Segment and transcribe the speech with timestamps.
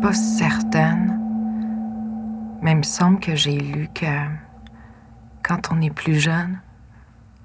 [0.00, 1.18] pas certaine,
[2.62, 4.06] mais il me semble que j'ai lu que
[5.42, 6.60] quand on est plus jeune,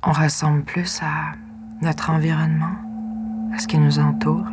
[0.04, 1.34] on ressemble plus à
[1.81, 2.75] notre environnement,
[3.54, 4.45] à ce qui nous entoure.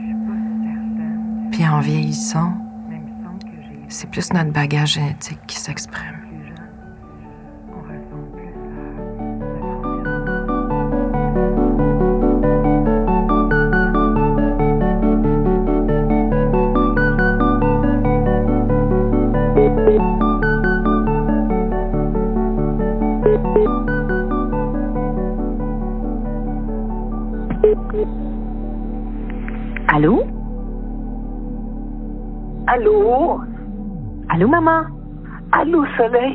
[1.51, 2.55] Puis en vieillissant,
[3.89, 6.20] c'est plus notre bagage génétique qui s'exprime.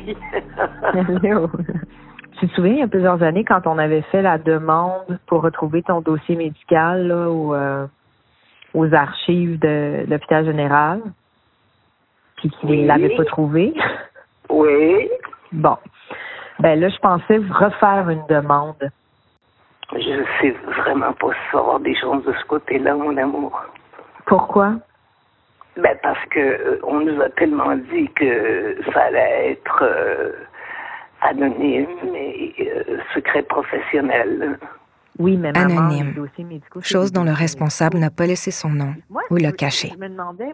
[2.40, 5.42] Tu te souviens, il y a plusieurs années, quand on avait fait la demande pour
[5.42, 7.88] retrouver ton dossier médical là, au, euh,
[8.74, 11.00] aux archives de l'hôpital général,
[12.36, 12.86] puis qu'il ne Oui.
[12.86, 13.74] l'avait pas trouvé?
[14.50, 15.10] Oui,
[15.54, 15.78] Bon.
[16.60, 18.92] Ben là, je pensais refaire une demande.
[19.94, 23.60] je sais vraiment pas si ça va avoir des chances de ce côté-là, mon amour.
[24.28, 24.74] Pourquoi?
[25.78, 30.32] Ben parce que euh, on nous a tellement dit que ça allait être euh,
[31.22, 34.58] anonyme et euh, secret professionnel.
[35.20, 36.28] Oui, mais maman, Anonyme.
[36.40, 39.90] médicaux, Chose dont le responsable n'a pas laissé son nom Moi, ou l'a caché.
[39.94, 40.54] Je me demandais,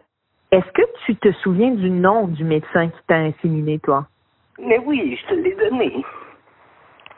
[0.52, 4.08] est-ce que tu te souviens du nom du médecin qui t'a inséminé, toi?
[4.60, 6.04] Mais oui, je te l'ai donné.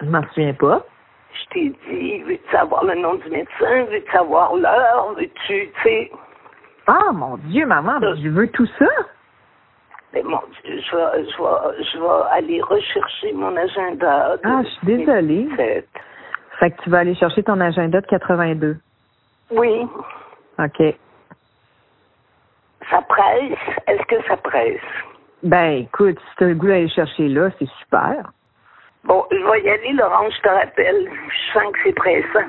[0.01, 0.85] Je m'en souviens pas.
[1.33, 3.85] Je t'ai dit, veux-tu savoir le nom du médecin?
[3.89, 5.13] Veux-tu savoir l'heure?
[5.17, 6.11] Veux-tu, tu sais...
[6.87, 8.87] Ah, mon Dieu, maman, mais je veux tout ça.
[10.13, 14.37] Mais mon Dieu, je vais, je vais, je vais aller rechercher mon agenda.
[14.43, 15.43] Ah, je suis désolée.
[15.57, 15.87] 2017.
[16.59, 18.77] Fait que tu vas aller chercher ton agenda de 82.
[19.51, 19.87] Oui,
[20.59, 20.95] OK.
[22.89, 23.57] ça presse?
[23.87, 24.79] Est-ce que ça presse?
[25.41, 28.31] Ben, écoute, si tu as le goût d'aller chercher là, c'est super.
[29.03, 31.09] Bon, je vais y aller, Laurent, je te rappelle.
[31.27, 32.47] Je sens que c'est pressant.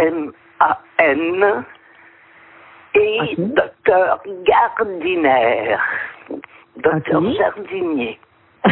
[0.00, 1.64] A-C-K-M-A-N,
[2.94, 3.34] et Ok.
[3.54, 5.76] docteur Gardiner,
[6.76, 7.34] docteur Ok.
[7.36, 8.18] jardinier.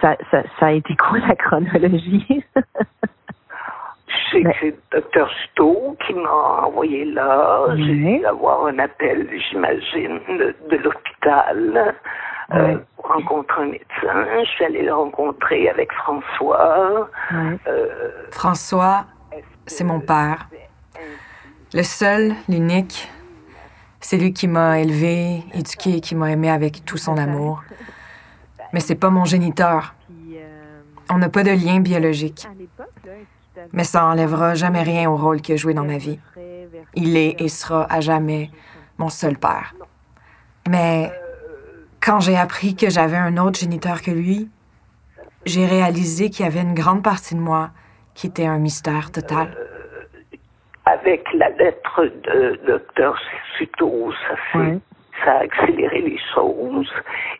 [0.00, 2.44] ça, ça, ça a été quoi la chronologie?
[4.30, 6.30] C'est le docteur Stowe qui m'a
[6.64, 7.66] envoyé là.
[7.76, 8.18] J'ai Oui.
[8.18, 11.94] dû avoir un appel, j'imagine, de, de l'hôpital
[12.52, 12.80] euh, Oui.
[12.98, 14.44] rencontrer un médecin.
[14.44, 17.08] Je suis allée le rencontrer avec François.
[17.66, 19.06] Euh, François,
[19.66, 20.48] c'est mon père.
[21.74, 23.10] Le seul, l'unique.
[24.00, 27.62] C'est lui qui m'a élevé, éduqué, qui m'a aimé avec tout son amour.
[28.72, 29.94] Mais c'est pas mon géniteur.
[31.10, 32.46] On n'a pas de lien biologique.
[33.72, 36.20] Mais ça enlèvera jamais rien au rôle qu'il a joué dans ma vie.
[36.94, 38.50] Il est et sera à jamais
[38.98, 39.74] mon seul père.
[40.68, 41.10] Mais
[42.06, 44.48] quand j'ai appris que j'avais un autre géniteur que lui,
[45.44, 47.70] j'ai réalisé qu'il y avait une grande partie de moi
[48.14, 49.48] qui était un mystère total.
[50.88, 53.18] avec la lettre de docteur
[53.58, 54.78] Suto, ça fait Ouais.
[55.24, 56.92] ça a accéléré les choses.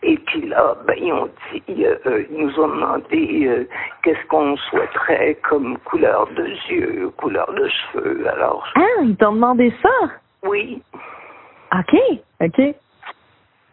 [0.03, 3.69] Et puis là, ben, ils ont dit, euh, euh, ils nous ont demandé euh,
[4.03, 8.27] qu'est-ce qu'on souhaiterait comme couleur de yeux, couleur de cheveux.
[8.29, 9.91] Alors, Ah, ils t'ont demandé ça?
[10.43, 10.83] oui,
[11.73, 11.95] OK,
[12.41, 12.75] OK.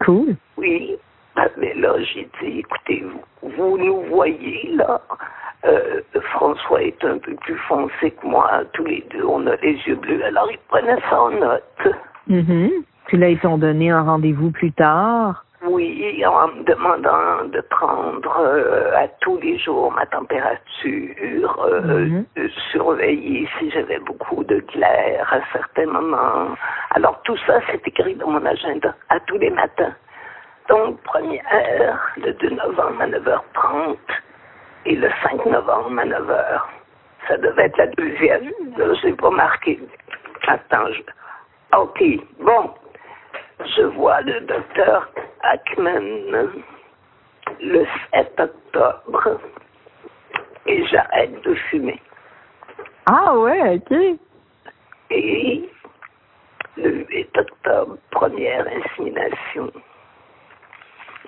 [0.06, 0.36] Cool.
[0.58, 0.98] Oui.
[1.58, 3.04] Mais là, j'ai dit, écoutez,
[3.42, 5.02] vous, vous nous voyez là.
[5.66, 6.02] Euh,
[6.34, 8.50] François est un peu plus foncé que moi.
[8.74, 10.24] Tous les deux, on a les yeux bleus.
[10.24, 11.88] Alors, ils prenaient ça en note.
[12.28, 12.70] Mhm.
[13.08, 15.44] Puis là, ils t'ont donné un rendez-vous plus tard?
[15.66, 22.26] Oui, en me demandant de prendre euh, à tous les jours ma température, euh, Mhm.
[22.36, 26.50] de surveiller si j'avais beaucoup de glaire à certains moments.
[26.92, 29.94] Alors tout ça, c'est écrit dans mon agenda à tous les matins.
[30.70, 33.98] Donc, première, le 2 novembre à 9h30
[34.86, 36.62] et le 5 novembre à 9h.
[37.28, 39.80] Ça devait être la deuxième, là, je l'ai pas marqué.
[40.48, 41.02] Attends, je...
[41.78, 42.04] OK,
[42.40, 42.74] bon.
[43.78, 45.10] Je vois le docteur
[45.42, 46.52] Ackman
[47.62, 49.40] le 7 octobre
[50.66, 52.00] et j'arrête de fumer.
[53.06, 53.98] Ah ouais, OK.
[55.12, 55.70] Et
[56.78, 59.72] le 8 octobre, première insémination.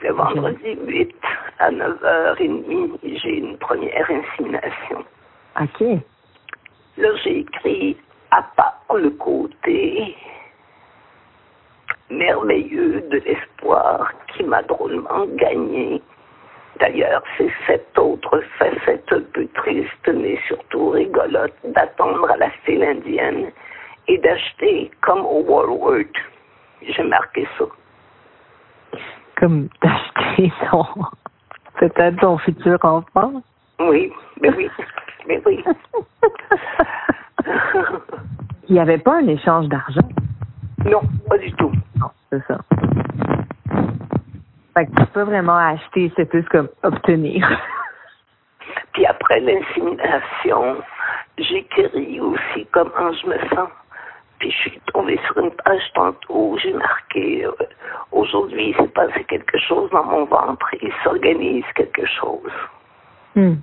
[0.01, 1.15] Le vendredi 8
[1.59, 5.05] à 9h30, j'ai une première insémination.
[5.59, 6.01] OK.
[6.97, 7.97] Là, j'ai écrit
[8.31, 10.15] à part le côté
[12.09, 16.01] merveilleux de l'espoir qui m'a drôlement gagné.
[16.79, 22.83] D'ailleurs, c'est cette autre facette un peu triste, mais surtout rigolote, d'attendre à la file
[22.83, 23.51] indienne
[24.07, 26.11] et d'acheter comme au Walmart.
[26.81, 27.65] J'ai marqué ça.
[29.37, 30.85] Comme d'acheter son.
[31.79, 33.41] Peut-être son futur enfant.
[33.79, 34.11] Oui,
[34.41, 34.69] mais oui,
[35.27, 35.63] mais oui.
[38.67, 40.07] Il n'y avait pas un échange d'argent?
[40.85, 41.71] Non, pas du tout.
[41.99, 42.59] Non, c'est ça.
[44.73, 47.47] Fait que tu peux vraiment acheter, c'est plus comme obtenir.
[48.93, 50.77] Puis après l'insémination,
[51.37, 53.69] j'écris aussi comment je me sens.
[54.39, 57.51] Puis je suis tombée sur une page tantôt où j'ai marqué euh,
[58.11, 62.51] aujourd'hui il s'est passé quelque chose dans mon ventre, il s'organise quelque chose.
[63.35, 63.55] Hmm.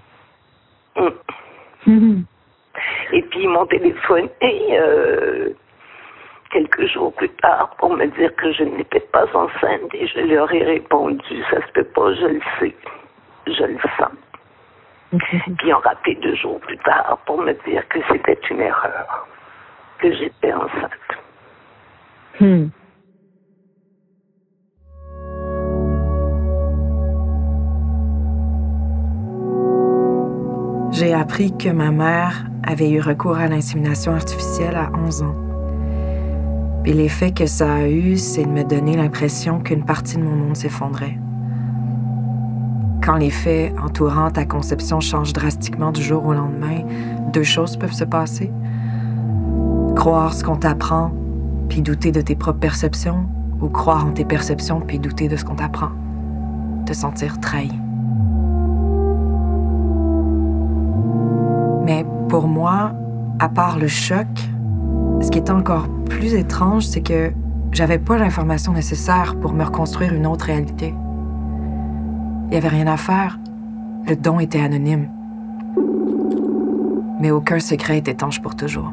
[0.97, 1.09] Mm.
[1.87, 2.25] Mhm.
[3.13, 4.31] Et puis ils m'ont téléphoné
[4.73, 5.51] euh,
[6.53, 10.53] quelques jours plus tard pour me dire que je n'étais pas enceinte et je leur
[10.53, 12.75] ai répondu ça se peut pas, je le sais,
[13.47, 14.13] je le sens.
[15.11, 19.29] Puis ils ont rappelé deux jours plus tard pour me dire que c'était une erreur,
[20.03, 20.91] que j'étais enceinte.
[22.41, 22.69] Hmm.
[30.91, 35.37] J'ai appris que ma mère avait eu recours à l'insémination artificielle à 11 ans.
[36.83, 40.35] Puis l'effet que ça a eu, c'est de me donner l'impression qu'une partie de mon
[40.35, 41.19] monde s'effondrait.
[43.05, 46.81] Quand les faits entourant ta conception changent drastiquement du jour au lendemain,
[47.33, 48.53] deux choses peuvent se passer.
[50.03, 51.13] Croire ce qu'on t'apprend,
[51.69, 53.25] puis douter de tes propres perceptions,
[53.61, 55.91] ou croire en tes perceptions, puis douter de ce qu'on t'apprend.
[56.85, 57.71] Te sentir trahi.
[61.85, 62.91] Mais pour moi,
[63.39, 64.27] à part le choc,
[65.21, 67.31] ce qui est encore plus étrange, c'est que
[67.71, 70.93] j'avais pas l'information nécessaire pour me reconstruire une autre réalité.
[72.49, 73.39] Il y avait rien à faire.
[74.09, 75.07] Le don était anonyme.
[77.21, 78.93] Mais aucun secret est étanche pour toujours.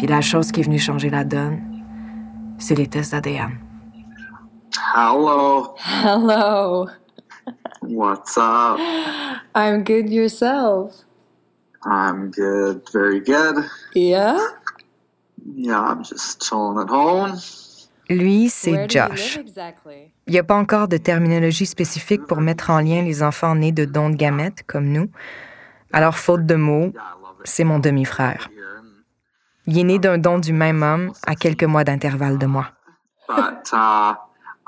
[0.00, 1.60] Puis la chose qui est venue changer la donne,
[2.56, 3.58] c'est les tests d'ADN.
[4.96, 5.74] Hello.
[6.02, 6.88] Hello.
[7.82, 8.78] What's up?
[9.54, 11.04] I'm good yourself.
[11.84, 12.80] I'm good.
[12.94, 13.66] Very good.
[13.94, 14.38] Yeah?
[15.54, 17.38] Yeah, I'm just chilling at home.
[18.08, 19.38] Lui, c'est Josh.
[20.26, 23.72] Il n'y a pas encore de terminologie spécifique pour mettre en lien les enfants nés
[23.72, 25.10] de dons de gamètes comme nous.
[25.92, 26.90] Alors, faute de mots,
[27.44, 28.48] c'est mon demi-frère.
[29.66, 32.66] Il est né d'un don du même homme à quelques mois d'intervalle de moi.
[33.28, 34.14] But uh,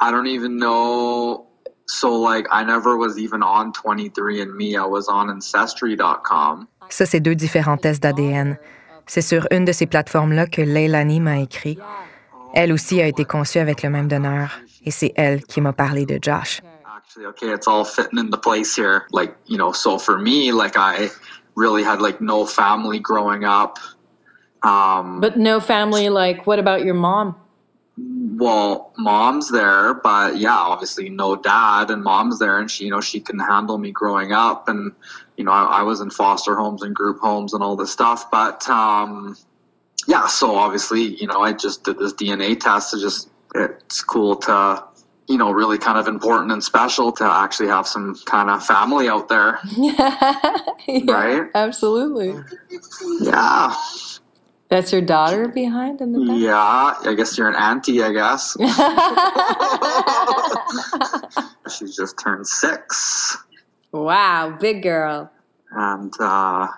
[0.00, 1.46] I don't even know.
[1.86, 4.76] So, like, I never was even on 23andMe.
[4.76, 6.66] I was on Ancestry.com.
[6.88, 8.56] Ça, c'est deux différents tests d'ADN.
[9.06, 11.78] C'est sur une de ces plateformes-là que Leilani m'a écrit.
[12.54, 14.60] Elle aussi a été conçue avec le même donneur.
[14.84, 16.60] Et c'est elle qui m'a parlé de Josh.
[16.96, 19.02] Actually, okay, it's all fitting into place here.
[19.12, 21.10] Like, you know, so for me, like, I
[21.56, 23.78] really had, like, no family growing up.
[24.62, 27.36] Um, But no family, like, what about your mom?
[28.36, 33.00] well, mom's there, but yeah, obviously no dad, and mom's there, and she, you know,
[33.00, 34.92] she can handle me growing up, and
[35.36, 38.30] you know, I, I was in foster homes and group homes and all this stuff,
[38.30, 39.36] but um,
[40.08, 42.94] yeah, so obviously, you know, I just did this DNA test.
[42.94, 44.82] It's just it's cool to,
[45.28, 49.08] you know, really kind of important and special to actually have some kind of family
[49.08, 50.64] out there, Yeah,
[51.06, 51.42] right?
[51.54, 52.34] Absolutely.
[53.20, 53.74] Yeah,
[54.72, 56.40] That's your daughter behind in the back?
[56.40, 57.10] yeah.
[57.10, 58.56] I guess you're an auntie, I guess.
[61.76, 63.36] she just turned six.
[63.92, 65.30] wow, big girl.
[65.72, 66.68] And uh,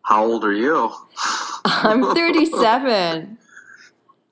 [0.00, 0.90] how old are you?
[1.66, 3.36] I'm 37.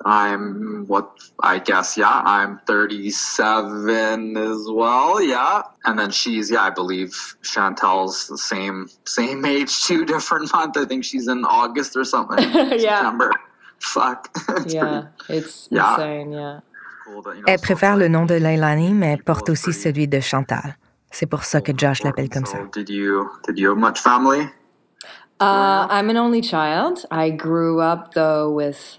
[0.05, 1.11] I'm what
[1.43, 5.63] I guess, yeah, I'm 37 as well, yeah.
[5.85, 7.11] And then she's, yeah, I believe
[7.43, 10.77] Chantel's the same same age, two different month.
[10.77, 12.39] I think she's in August or something.
[12.81, 13.01] Yeah.
[13.01, 13.31] September.
[13.81, 14.29] Fuck.
[14.49, 15.95] It's Yeah, it's Yeah.
[15.95, 16.61] insane, yeah.
[16.61, 19.17] pretty cool that, you know, Elle so préfère it's le like- nom de Leilani, mais
[19.19, 20.77] porte aussi celui de Chantal.
[21.11, 22.59] C'est pour ça que Josh l'appelle comme ça.
[22.59, 24.49] So did you did you have much family?
[25.41, 27.05] Uh, I'm an only child.
[27.11, 28.99] I grew up though with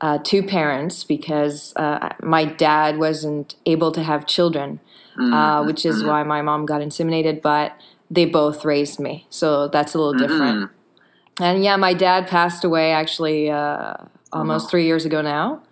[0.00, 4.80] uh, two parents because uh, my dad wasn't able to have children,
[5.34, 7.42] uh, which is why my mom got inseminated.
[7.42, 7.72] But
[8.10, 10.70] they both raised me, so that's a little different.
[11.40, 13.94] And yeah, my dad passed away actually uh,
[14.32, 15.62] almost three years ago now.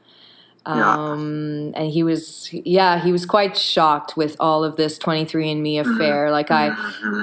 [0.67, 6.31] Um, and he was, yeah, he was quite shocked with all of this 23andMe affair.
[6.33, 6.71] Like I,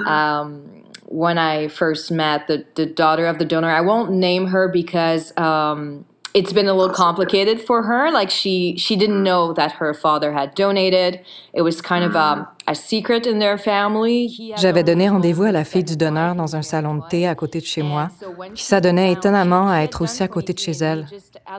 [0.06, 4.68] um, when I first met the, the daughter of the donor, I won't name her
[4.68, 8.10] because um, it's been a little complicated for her.
[8.10, 11.20] Like she she didn't know that her father had donated.
[11.54, 14.52] It was kind of um, a secret in their family.
[14.56, 17.60] J'avais donné rendez-vous à la fille du donneur dans un salon de thé à côté
[17.60, 18.08] de chez moi,
[18.54, 21.06] qui s'adonnait étonnamment à être aussi à côté de chez elle.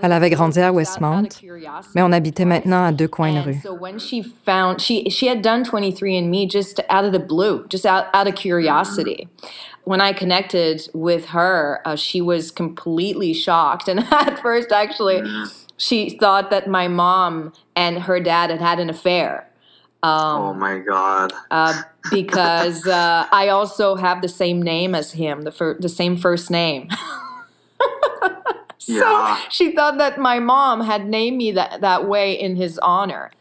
[0.02, 1.30] Elle avait grandi à Westmount,
[1.96, 3.62] mais on habitait maintenant à deux coins de rue.
[3.64, 7.86] So when she found she she had done 23andMe just out of the blue, just
[7.86, 9.30] out out of curiosity.
[9.86, 13.88] When I connected with her, uh, she was completely shocked.
[13.96, 15.22] And at first, actually,
[15.78, 19.50] she thought that my mom and her dad had had an affair.
[20.04, 21.34] Um, oh my God.
[21.50, 26.16] uh, because uh, I also have the same name as him, the, fir- the same
[26.16, 26.90] first name.
[28.78, 29.40] so yeah.
[29.50, 33.32] she thought that my mom had named me that, that way in his honor.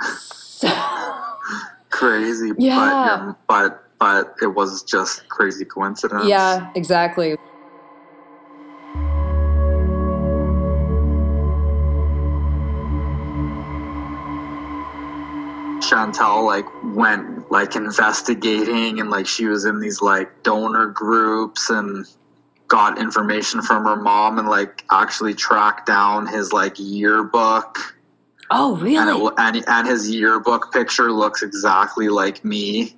[0.00, 0.68] So,
[1.90, 2.52] Crazy.
[2.56, 3.34] Yeah.
[3.46, 6.26] But, but but it was just crazy coincidence.
[6.26, 7.36] Yeah, exactly.
[15.88, 22.06] Chantal like went like investigating and like she was in these like donor groups and
[22.68, 27.78] got information from her mom and like actually tracked down his like yearbook.
[28.50, 28.96] Oh, really?
[28.96, 32.95] And, it, and, and his yearbook picture looks exactly like me.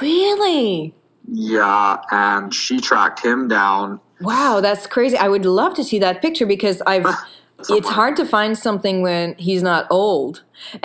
[0.00, 0.94] Really?
[1.30, 4.00] Yeah, and she tracked him down.
[4.20, 5.16] Wow, that's crazy.
[5.16, 7.06] I would love to see that picture because I've
[7.68, 10.44] it's hard to find something when he's not old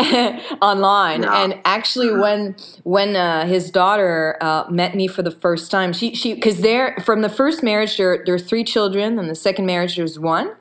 [0.62, 1.44] online yeah.
[1.44, 2.22] and actually mm-hmm.
[2.22, 6.62] when when uh, his daughter uh, met me for the first time she she because
[6.62, 10.18] there from the first marriage there there are three children and the second marriage there's
[10.18, 10.52] one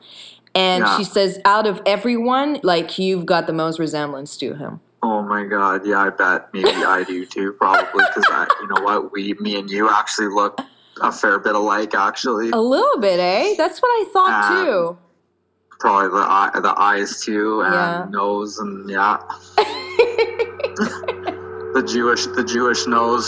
[0.54, 0.98] and yeah.
[0.98, 5.44] she says out of everyone like you've got the most resemblance to him Oh my
[5.44, 9.34] god, yeah, I bet maybe I do too, probably because I, you know what, we,
[9.40, 10.60] me and you actually look
[11.00, 12.50] a fair bit alike, actually.
[12.50, 13.54] A little bit, eh?
[13.58, 14.98] That's what I thought um, too.
[15.80, 18.06] Probably the eye, the eyes too, and yeah.
[18.10, 19.18] nose, and yeah,
[21.74, 23.26] the Jewish, the Jewish nose.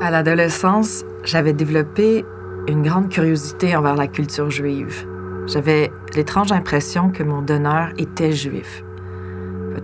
[0.00, 2.24] À l'adolescence, j'avais développé
[2.68, 5.06] une grande curiosité envers la culture juive.
[5.46, 8.82] J'avais l'étrange impression que mon donneur était juif.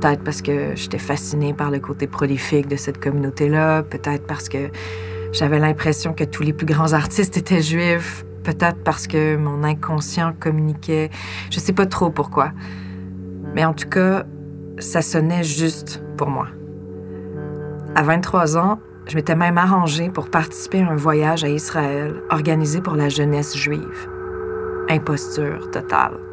[0.01, 4.71] Peut-être parce que j'étais fascinée par le côté prolifique de cette communauté-là, peut-être parce que
[5.33, 10.35] j'avais l'impression que tous les plus grands artistes étaient juifs, peut-être parce que mon inconscient
[10.39, 11.11] communiquait,
[11.51, 12.53] je sais pas trop pourquoi.
[13.55, 14.25] Mais en tout cas,
[14.79, 16.49] ça sonnait juste pour moi.
[17.95, 22.81] À 23 ans, je m'étais même arrangée pour participer à un voyage à Israël organisé
[22.81, 24.09] pour la jeunesse juive.
[24.91, 26.26] Imposture totale.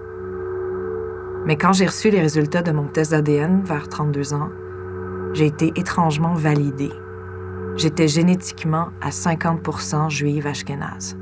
[1.46, 4.50] Mais quand j'ai reçu les résultats de mon test ADN vers 32 ans,
[5.34, 6.92] j'ai été étrangement validée.
[7.76, 11.18] J'étais génétiquement à 50 juive ashkénaze.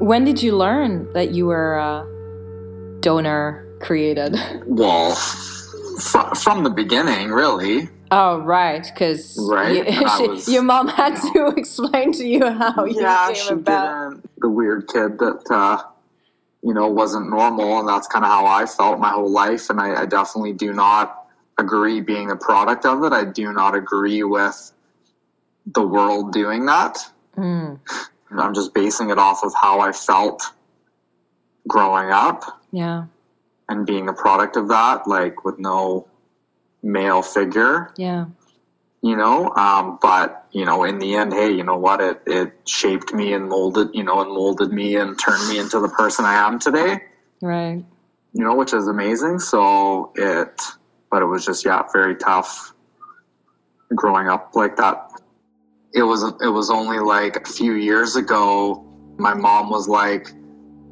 [0.00, 2.04] When did you learn that you were a
[3.00, 4.36] donor created?
[4.66, 5.16] Well,
[6.36, 7.88] from the beginning, really.
[8.12, 9.84] Oh, right, because right?
[10.48, 14.10] your mom had to explain to you how yeah, you came about.
[14.10, 14.30] Didn't.
[14.40, 15.82] The weird kid that uh,
[16.62, 17.78] you know, wasn't normal.
[17.78, 19.70] And that's kind of how I felt my whole life.
[19.70, 21.26] And I, I definitely do not
[21.58, 23.12] agree being a product of it.
[23.12, 24.72] I do not agree with
[25.66, 26.98] the world doing that.
[27.36, 27.78] Mm.
[28.30, 30.42] I'm just basing it off of how I felt
[31.66, 32.60] growing up.
[32.72, 33.04] Yeah.
[33.68, 36.08] And being a product of that, like with no
[36.82, 37.92] male figure.
[37.96, 38.26] Yeah
[39.02, 42.52] you know um, but you know in the end hey you know what it it
[42.66, 46.24] shaped me and molded you know and molded me and turned me into the person
[46.24, 47.00] i am today
[47.40, 47.84] right
[48.32, 50.60] you know which is amazing so it
[51.10, 52.74] but it was just yeah very tough
[53.94, 55.10] growing up like that
[55.94, 58.84] it was it was only like a few years ago
[59.16, 60.32] my mom was like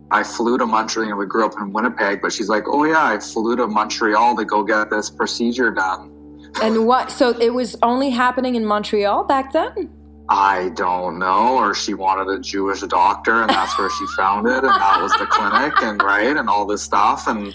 [0.09, 1.07] I flew to Montreal.
[1.07, 3.67] You know, we grew up in Winnipeg, but she's like, "Oh yeah, I flew to
[3.67, 6.16] Montreal to go get this procedure done."
[6.63, 7.11] And what?
[7.11, 9.91] So it was only happening in Montreal back then?
[10.29, 11.57] I don't know.
[11.57, 15.13] Or she wanted a Jewish doctor, and that's where she found it, and that was
[15.13, 17.55] the clinic, and right, and all this stuff, and.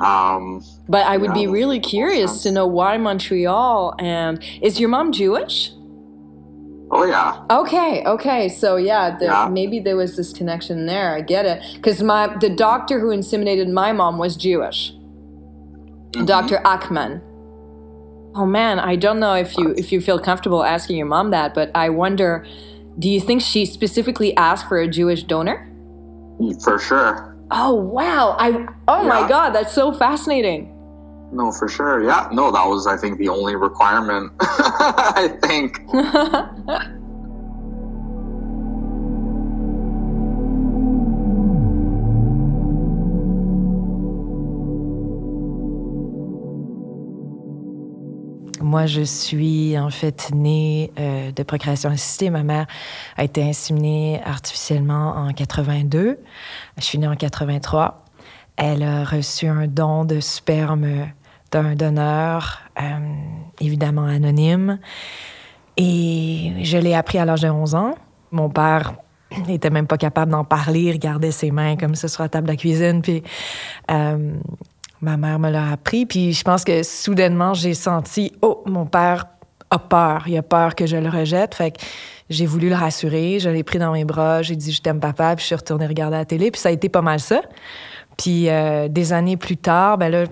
[0.00, 3.94] Um, but I would be really curious to know why Montreal.
[3.98, 5.72] And is your mom Jewish?
[6.90, 7.44] Oh yeah.
[7.50, 8.02] Okay.
[8.06, 8.48] Okay.
[8.48, 11.14] So yeah, the, yeah, maybe there was this connection there.
[11.14, 11.62] I get it.
[11.74, 14.92] Because my the doctor who inseminated my mom was Jewish.
[14.92, 16.24] Mm-hmm.
[16.24, 16.58] Dr.
[16.64, 17.20] Ackman.
[18.34, 21.52] Oh man, I don't know if you if you feel comfortable asking your mom that,
[21.54, 22.46] but I wonder,
[22.98, 25.66] do you think she specifically asked for a Jewish donor?
[26.62, 27.36] For sure.
[27.50, 28.36] Oh wow!
[28.38, 30.76] I oh my god, that's so fascinating.
[31.32, 32.02] No, for sure.
[32.02, 32.28] Yeah.
[32.32, 34.32] No, that was I think the only requirement.
[34.40, 35.80] I think.
[48.70, 52.30] Moi, je suis en fait née euh, de procréation assistée.
[52.30, 52.68] Ma mère
[53.16, 56.20] a été inséminée artificiellement en 82.
[56.76, 58.04] Je suis née en 83.
[58.56, 61.08] Elle a reçu un don de sperme
[61.50, 62.84] d'un donneur, euh,
[63.60, 64.78] évidemment anonyme.
[65.76, 67.96] Et je l'ai appris à l'âge de 11 ans.
[68.30, 68.94] Mon père
[69.48, 72.46] n'était même pas capable d'en parler, il regardait ses mains comme ça sur la table
[72.46, 73.02] de la cuisine.
[73.02, 73.24] Puis
[73.90, 74.34] euh,
[75.00, 76.06] ma mère me l'a appris.
[76.06, 79.26] Puis je pense que soudainement, j'ai senti, oh, mon père
[79.70, 80.24] a peur.
[80.26, 81.54] Il a peur que je le rejette.
[81.54, 81.80] Fait que
[82.28, 83.38] j'ai voulu le rassurer.
[83.38, 84.42] Je l'ai pris dans mes bras.
[84.42, 85.34] J'ai dit, je t'aime, papa.
[85.36, 86.50] Puis je suis retournée regarder la télé.
[86.50, 87.40] Puis ça a été pas mal ça.
[88.16, 90.24] Puis euh, des années plus tard, ben là,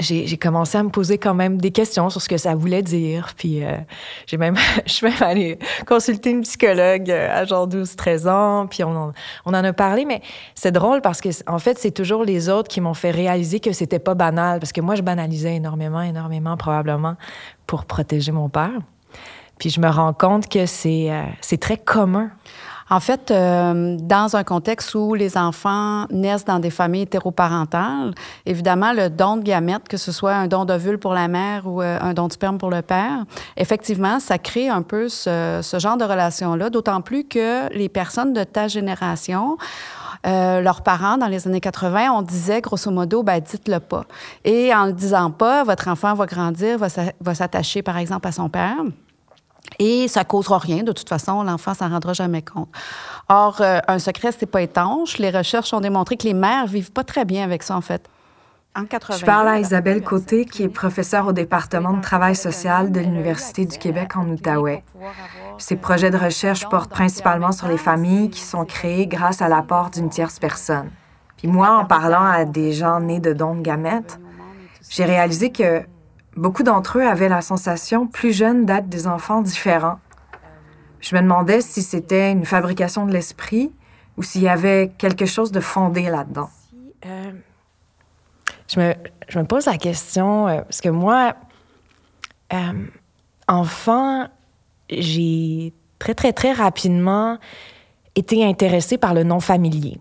[0.00, 3.32] j'ai commencé à me poser quand même des questions sur ce que ça voulait dire.
[3.36, 3.76] Puis euh,
[4.26, 8.66] j'ai même, je suis même allée consulter une psychologue euh, à genre 12-13 ans.
[8.66, 9.12] Puis on en,
[9.44, 10.22] on en a parlé, mais
[10.54, 13.72] c'est drôle parce que en fait, c'est toujours les autres qui m'ont fait réaliser que
[13.72, 14.60] c'était pas banal.
[14.60, 17.16] Parce que moi, je banalisais énormément, énormément, probablement,
[17.66, 18.78] pour protéger mon père.
[19.58, 22.30] Puis je me rends compte que c'est c'est très commun
[22.90, 28.14] en fait, euh, dans un contexte où les enfants naissent dans des familles hétéroparentales,
[28.46, 31.82] évidemment, le don de gamètes, que ce soit un don d'ovule pour la mère ou
[31.82, 33.24] euh, un don de sperme pour le père,
[33.56, 38.44] effectivement, ça crée un peu ce, genre de relation-là, d'autant plus que les personnes de
[38.44, 39.58] ta génération
[40.26, 44.04] euh, leurs parents, dans les années 80, on disait grosso modo, ben, dites-le pas.
[44.44, 48.48] Et en le disant pas, votre enfant va grandir, va s'attacher, par exemple, à son
[48.48, 48.78] père.
[49.78, 50.82] Et ça causera rien.
[50.82, 52.68] De toute façon, l'enfant s'en rendra jamais compte.
[53.28, 55.18] Or, euh, un secret, c'est pas étanche.
[55.18, 58.08] Les recherches ont démontré que les mères vivent pas très bien avec ça, en fait.
[58.76, 62.92] En 80, Je parle à Isabelle Côté, qui est professeure au département de travail social
[62.92, 64.84] de l'Université du Québec en Outaouais.
[65.58, 69.90] Ses projets de recherche portent principalement sur les familles qui sont créées grâce à l'apport
[69.90, 70.90] d'une tierce personne.
[71.36, 74.20] Puis moi, en parlant à des gens nés de dons de gamètes,
[74.90, 75.82] j'ai réalisé que
[76.38, 79.98] Beaucoup d'entre eux avaient la sensation, plus jeunes, d'être des enfants différents.
[81.00, 83.72] Je me demandais si c'était une fabrication de l'esprit
[84.16, 86.48] ou s'il y avait quelque chose de fondé là-dedans.
[87.06, 87.32] Euh,
[88.68, 88.94] je, me,
[89.28, 91.34] je, me, pose la question, euh, parce que moi,
[92.52, 92.86] euh,
[93.48, 94.28] enfant,
[94.90, 97.38] j'ai très, très, très rapidement
[98.14, 99.98] été intéressée par le non familier.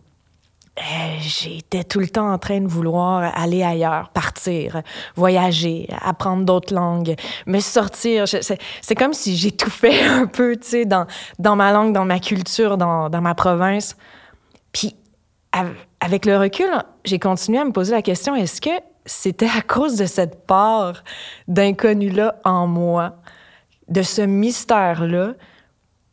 [0.77, 0.81] Euh,
[1.19, 4.83] j'étais tout le temps en train de vouloir aller ailleurs, partir,
[5.15, 7.15] voyager, apprendre d'autres langues,
[7.47, 8.25] me sortir.
[8.27, 13.09] C'est comme si j'étouffais un peu, tu sais, dans, ma langue, dans ma culture, dans,
[13.09, 13.97] dans ma province.
[14.71, 14.95] Puis,
[15.99, 16.69] avec le recul,
[17.05, 18.69] j'ai continué à me poser la question, est-ce que
[19.05, 21.03] c'était à cause de cette part
[21.47, 23.15] d'inconnu-là en moi,
[23.87, 25.33] de ce mystère-là,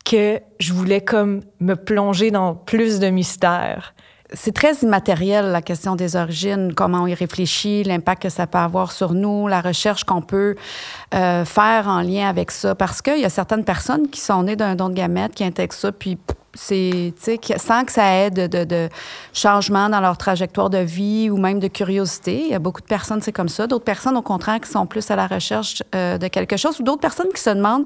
[0.06, 3.93] que je voulais comme me plonger dans plus de mystères?
[4.34, 8.58] C'est très immatériel, la question des origines, comment on y réfléchit, l'impact que ça peut
[8.58, 10.56] avoir sur nous, la recherche qu'on peut
[11.14, 12.74] euh, faire en lien avec ça.
[12.74, 15.74] Parce qu'il y a certaines personnes qui sont nées d'un don de gamètes, qui intègrent
[15.74, 16.18] ça, puis
[16.54, 17.12] c'est,
[17.56, 18.88] sans que ça aide de, de,
[19.32, 22.42] changement dans leur trajectoire de vie ou même de curiosité.
[22.44, 23.66] Il y a beaucoup de personnes, c'est comme ça.
[23.66, 26.78] D'autres personnes, au contraire, qui sont plus à la recherche euh, de quelque chose.
[26.80, 27.84] Ou d'autres personnes qui se demandent,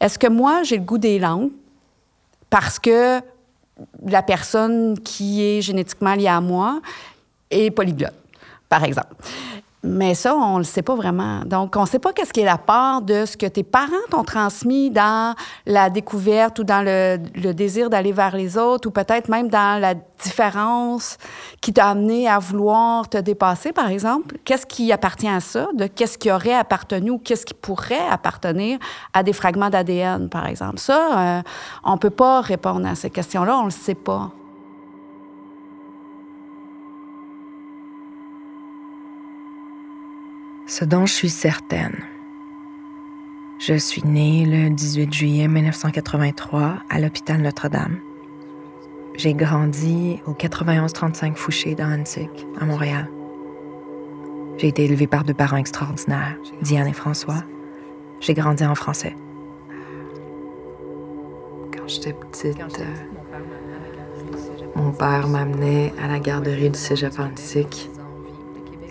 [0.00, 1.50] est-ce que moi, j'ai le goût des langues?
[2.48, 3.20] Parce que
[4.04, 6.80] la personne qui est génétiquement liée à moi
[7.50, 8.14] est polyglotte,
[8.68, 9.14] par exemple.
[9.82, 11.40] Mais ça, on le sait pas vraiment.
[11.44, 14.24] Donc, on sait pas qu'est-ce qui est la part de ce que tes parents t'ont
[14.24, 15.34] transmis dans
[15.64, 17.18] la découverte ou dans le,
[17.52, 21.18] désir d'aller vers les autres ou peut-être même dans la différence
[21.60, 24.38] qui t'a amené à vouloir te dépasser, par exemple.
[24.44, 25.68] Qu'est-ce qui appartient à ça?
[25.74, 28.78] De qu'est-ce qui aurait appartenu ou qu'est-ce qui pourrait appartenir
[29.12, 30.78] à des fragments d'ADN, par exemple?
[30.78, 31.42] Ça, euh,
[31.84, 33.56] on peut pas répondre à ces questions-là.
[33.56, 34.30] On ne le sait pas.
[40.68, 41.94] Ce dont je suis certaine.
[43.60, 48.00] Je suis née le 18 juillet 1983 à l'hôpital Notre-Dame.
[49.14, 53.08] J'ai grandi au 91-35 Fouché dans Antique, à Montréal.
[54.58, 57.44] J'ai été élevée par deux parents extraordinaires, Diane et François.
[58.18, 59.14] J'ai grandi en français.
[61.76, 62.58] Quand j'étais petite,
[64.74, 67.88] mon père m'amenait à la garderie du cégep Antique.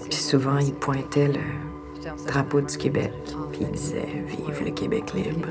[0.09, 1.39] Puis souvent, il pointait le,
[2.27, 3.11] drapeau du Québec,
[3.51, 5.49] puis il disait Vive le Québec libre.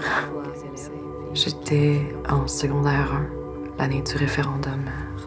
[1.32, 3.12] J'étais en secondaire
[3.78, 4.84] 1, l'année du référendum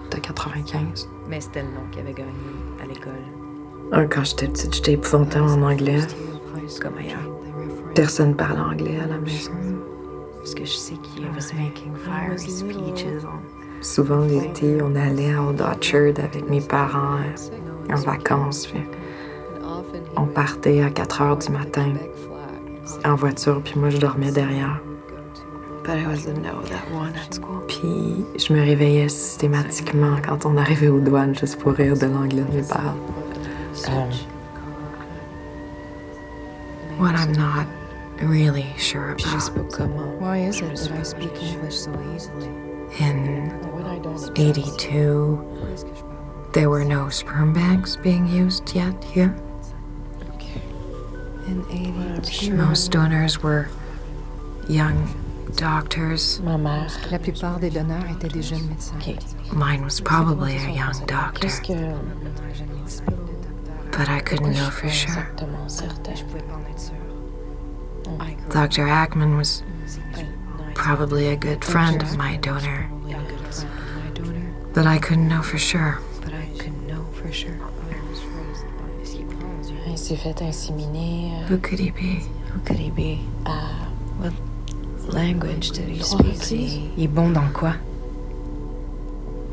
[0.09, 1.09] de 95.
[1.27, 2.31] Mais c'était le nom qu'il avait gagné
[2.81, 4.09] à l'école.
[4.09, 5.99] Quand j'étais petite, j'étais épouvantée en anglais.
[6.81, 7.19] Comme ailleurs.
[7.95, 9.51] Personne parle anglais à la maison.
[10.37, 13.23] Parce que je sais qu'il was making fiery speeches.
[13.81, 17.19] Souvent l'été, on allait à Old Orchard avec mes parents
[17.89, 18.67] en vacances.
[18.67, 18.81] Puis
[20.17, 21.93] on partait à 4 heures du matin
[23.05, 24.81] en voiture, puis moi je dormais derrière.
[27.67, 32.43] Puis je me réveillais systématiquement quand on arrivait aux douanes juste pour rire de l'anglais
[32.43, 32.97] de mes parents.
[33.87, 34.09] Um,
[36.99, 37.67] What I'm not
[38.23, 39.21] really sure about.
[40.19, 42.49] Why is it that I speak English so easily?
[42.99, 43.51] In
[44.35, 45.39] 82,
[46.53, 49.35] there were no sperm banks being used yet here.
[51.47, 52.53] In 82.
[52.53, 53.69] Most donors were
[54.67, 55.07] young
[55.55, 56.41] doctors.
[56.41, 56.57] Ma.
[57.09, 58.99] La plupart des donneurs étaient des jeunes médecins.
[59.53, 61.47] Mine was probably a young doctor,
[63.91, 65.29] but I couldn't know for sure.
[68.49, 68.85] Dr.
[68.87, 69.63] Ackman was
[70.75, 72.89] probably a good friend of my donor,
[74.73, 75.99] but I couldn't know for sure.
[76.21, 77.57] But I couldn't know for sure.
[79.97, 81.31] Il s'est fait inséminer.
[81.49, 82.21] euh, Who could he be?
[82.53, 83.17] Who could he be?
[83.47, 83.83] Uh,
[84.21, 84.31] what
[85.11, 86.51] language did he speak?
[86.95, 87.73] Il est bon dans quoi?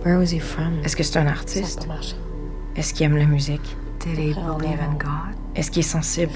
[0.04, 0.80] Where was he from?
[0.84, 1.88] Est-ce que c'est un artiste?
[2.76, 3.74] Est-ce qu'il aime la musique?
[4.00, 5.34] Did he believe in God?
[5.56, 6.34] Est-ce qu'il est sensible?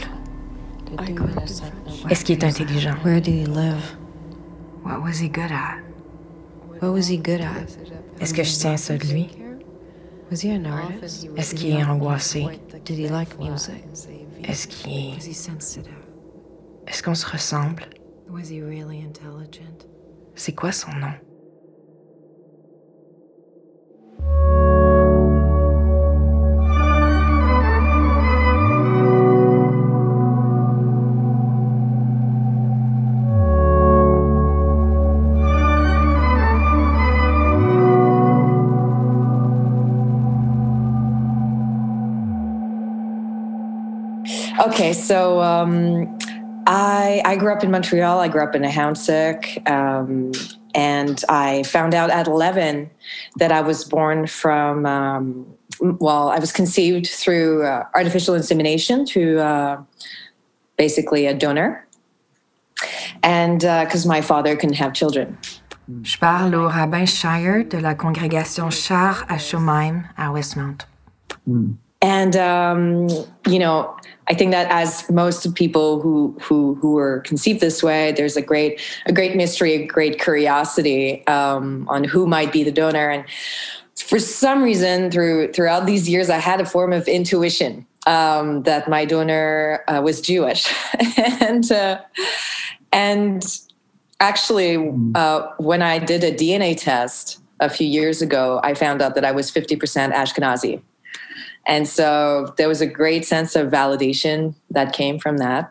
[2.09, 2.95] Est-ce qu'il est intelligent?
[3.05, 3.99] Where did he live?
[4.87, 5.83] What was he good at?
[6.81, 7.69] What was he good at?
[8.23, 9.29] Est-ce que je tiens ça de lui?
[9.29, 9.47] Was he an artist?
[10.31, 12.47] Est-ce qu'il est angoissé?
[12.85, 13.85] Did he like music?
[14.45, 15.93] Est-ce qu'il Was he sensitive?
[16.87, 17.85] Est-ce qu'on se ressemble?
[18.31, 19.87] Was he really intelligent?
[20.35, 21.13] C'est quoi son nom?
[44.89, 46.19] Okay, so um,
[46.67, 48.21] I I grew up in Montreal.
[48.21, 50.33] I grew up in a Hounsick, um,
[50.75, 52.89] and I found out at eleven
[53.37, 54.87] that I was born from.
[54.87, 55.47] Um,
[56.01, 59.83] well, I was conceived through uh, artificial insemination through uh,
[60.79, 61.87] basically a donor,
[63.23, 65.37] and because my father couldn't have children.
[66.03, 70.87] Je parle au rabbin Shire de la congrégation Char à Chaumeim à Westmount.
[72.01, 73.09] And um,
[73.47, 73.97] you know
[74.29, 78.43] i think that as most people who who who were conceived this way there's a
[78.43, 83.11] great a great mystery a great curiosity um, on who might be the donor.
[83.11, 83.25] And
[83.97, 88.89] for some reason through throughout these years i had a form of intuition um, that
[88.89, 90.67] my donor uh, was jewish.
[91.41, 92.01] And uh,
[92.93, 93.45] and
[94.21, 99.15] actually uh, when i did a dna test a few years ago i found out
[99.15, 100.81] that i was 50% ashkenazi
[101.69, 105.71] and so there was a great sense of validation that came from that.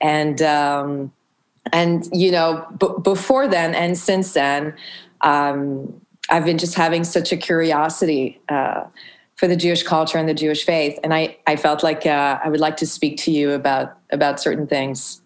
[0.00, 1.12] And, um,
[1.72, 4.74] and you know, b- before then and since then,
[5.20, 8.84] um, I've been just having such a curiosity uh,
[9.36, 10.98] for the Jewish culture and the Jewish faith.
[11.04, 14.40] And I, I felt like uh, I would like to speak to you about, about
[14.40, 15.22] certain things.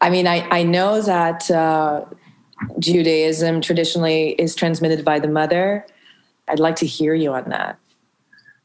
[0.00, 2.04] I mean, I, I know that uh,
[2.78, 5.86] Judaism traditionally is transmitted by the mother.
[6.46, 7.78] I'd like to hear you on that.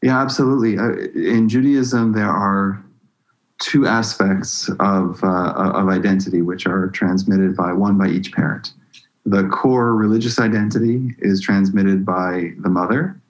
[0.01, 0.77] Yeah, absolutely.
[0.77, 2.83] Uh, in Judaism, there are
[3.59, 8.73] two aspects of, uh, of identity which are transmitted by one by each parent.
[9.25, 13.21] The core religious identity is transmitted by the mother,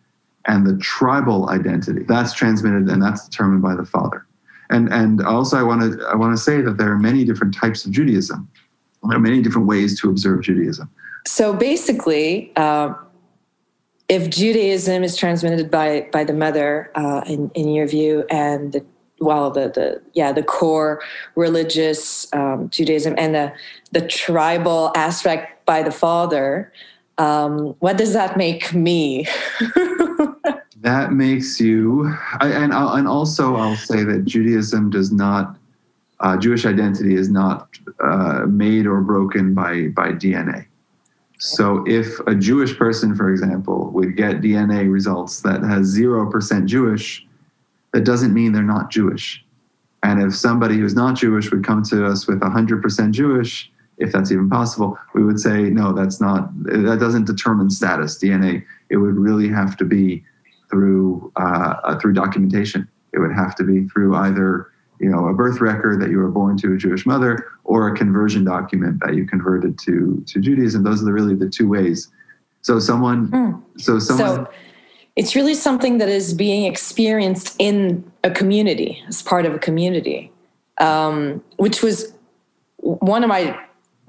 [0.48, 4.26] and the tribal identity that's transmitted and that's determined by the father.
[4.70, 7.54] And and also I want to I want to say that there are many different
[7.54, 8.50] types of Judaism.
[9.04, 10.90] There are many different ways to observe Judaism.
[11.28, 12.94] So basically, uh,
[14.12, 18.86] if Judaism is transmitted by by the mother, uh, in in your view, and the
[19.22, 21.02] well, the the yeah, the core
[21.36, 23.54] religious um, Judaism and the
[23.94, 26.74] the tribal aspect by the father,
[27.18, 29.28] um, what does that make me?
[30.82, 35.56] that makes you, I, and I'll, and also I'll say that Judaism does not,
[36.20, 37.70] uh, Jewish identity is not
[38.04, 40.66] uh, made or broken by by DNA.
[41.42, 46.68] So if a Jewish person, for example, would get DNA results that has zero percent
[46.68, 47.26] Jewish,
[47.94, 49.44] that doesn't mean they're not Jewish.
[50.04, 54.32] And if somebody who's not Jewish would come to us with 100% Jewish, if that's
[54.32, 56.50] even possible, we would say no, that's not.
[56.64, 58.64] That doesn't determine status DNA.
[58.90, 60.24] It would really have to be
[60.70, 62.88] through uh, through documentation.
[63.14, 64.71] It would have to be through either
[65.02, 67.96] you know a birth record that you were born to a Jewish mother or a
[67.96, 70.84] conversion document that you converted to to Judaism.
[70.84, 72.10] Those are really the two ways.
[72.62, 73.62] So someone, mm.
[73.78, 74.46] so someone.
[74.46, 74.52] So
[75.16, 80.32] it's really something that is being experienced in a community as part of a community,
[80.78, 82.14] um, which was
[82.78, 83.60] one of my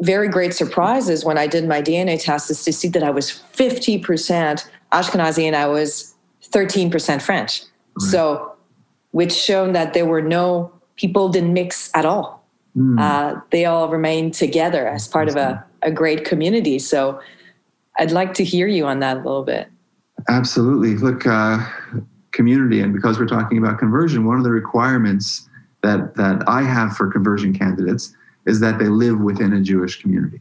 [0.00, 3.30] very great surprises when I did my DNA test is to see that I was
[3.30, 6.14] 50% Ashkenazi and I was
[6.50, 7.62] 13% French.
[7.62, 8.10] Right.
[8.10, 8.52] So,
[9.12, 12.44] which shown that there were no people didn't mix at all.
[12.76, 13.00] Mm.
[13.00, 16.78] Uh, they all remained together as part of a, a great community.
[16.78, 17.20] So,
[17.98, 19.68] I'd like to hear you on that a little bit.
[20.28, 20.96] Absolutely.
[20.96, 21.58] Look, uh,
[22.32, 25.48] community, and because we're talking about conversion, one of the requirements
[25.82, 28.14] that that I have for conversion candidates
[28.46, 30.40] is that they live within a Jewish community.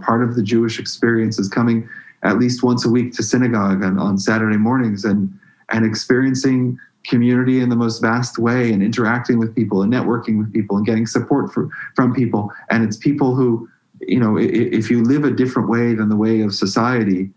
[0.00, 1.88] Part of the Jewish experience is coming
[2.22, 5.32] at least once a week to synagogue on, on Saturday mornings and
[5.70, 6.78] and experiencing
[7.08, 10.86] community in the most vast way and interacting with people and networking with people and
[10.86, 12.52] getting support for, from people.
[12.70, 13.68] And it's people who,
[14.00, 17.30] you know, if you live a different way than the way of society,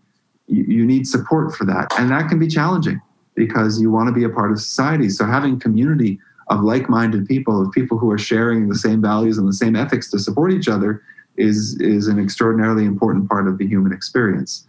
[0.46, 1.88] you, need support for that.
[1.98, 3.00] And that can be challenging
[3.34, 5.08] because you want to be a part of society.
[5.08, 9.48] So having community of like-minded people, of people who are sharing the same values and
[9.48, 11.02] the same ethics to support each other,
[11.36, 14.66] is is an extraordinarily important part of the human experience.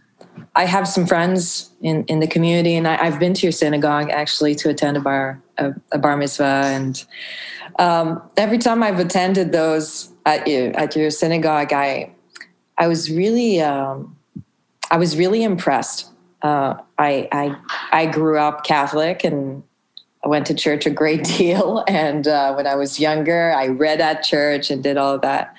[0.56, 4.10] I have some friends in, in the community, and I, have been to your synagogue
[4.10, 7.04] actually to attend a bar a, a bar mitzvah, and
[7.78, 12.12] um, every time I've attended those at your, at your synagogue, I
[12.78, 14.16] I was really um,
[14.90, 16.10] I was really impressed.
[16.42, 17.56] Uh, I, I
[17.92, 19.62] I grew up Catholic and
[20.24, 21.84] I went to church a great deal.
[21.86, 25.54] And uh, when I was younger, I read at church and did all of that.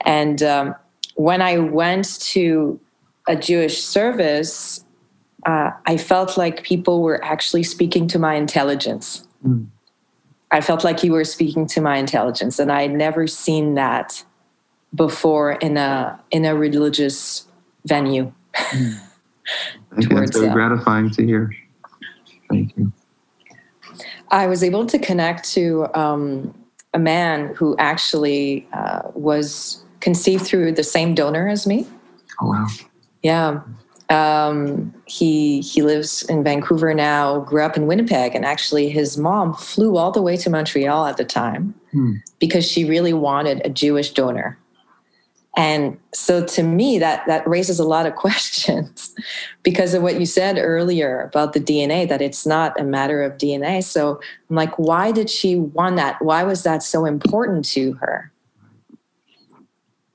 [0.00, 0.74] And um,
[1.14, 2.80] when I went to
[3.26, 4.84] a Jewish service,
[5.46, 9.26] uh, I felt like people were actually speaking to my intelligence.
[9.46, 9.66] Mm.
[10.50, 14.24] I felt like you were speaking to my intelligence, and I had never seen that
[14.94, 17.46] before in a in a religious
[17.86, 18.32] venue.
[18.72, 20.08] Mm.
[20.08, 21.52] That's so gratifying to hear.
[22.48, 22.92] Thank you.
[24.30, 26.54] I was able to connect to um,
[26.94, 31.86] a man who actually uh, was conceived through the same donor as me.
[32.40, 32.66] Oh wow!
[33.24, 33.62] Yeah,
[34.10, 37.40] um, he he lives in Vancouver now.
[37.40, 41.16] Grew up in Winnipeg, and actually, his mom flew all the way to Montreal at
[41.16, 42.12] the time hmm.
[42.38, 44.58] because she really wanted a Jewish donor.
[45.56, 49.14] And so to me, that, that raises a lot of questions
[49.62, 53.38] because of what you said earlier about the DNA, that it's not a matter of
[53.38, 53.82] DNA.
[53.84, 56.20] So I'm like, why did she want that?
[56.20, 58.32] Why was that so important to her?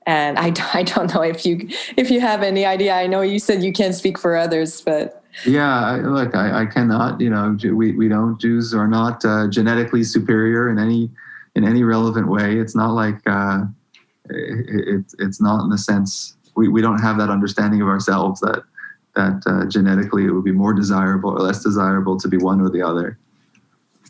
[0.06, 2.94] And I, I don't know if you if you have any idea.
[2.94, 7.20] I know you said you can't speak for others, but yeah, look, I, I cannot.
[7.20, 11.10] You know, we, we don't Jews are not uh, genetically superior in any
[11.54, 12.58] in any relevant way.
[12.58, 13.64] It's not like uh,
[14.28, 18.62] it, it's not in the sense we, we don't have that understanding of ourselves that
[19.16, 22.70] that uh, genetically it would be more desirable or less desirable to be one or
[22.70, 23.18] the other.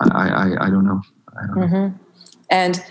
[0.01, 1.01] I I, I don't know.
[1.29, 1.75] I don't mm-hmm.
[1.75, 1.95] know.
[2.51, 2.85] And